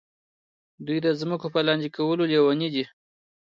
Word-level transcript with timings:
دوی 0.85 0.97
د 1.05 1.07
ځمکو 1.19 1.47
په 1.53 1.59
لاندې 1.67 1.89
کولو 1.97 2.23
لیوني 2.31 2.69
دي. 2.75 2.83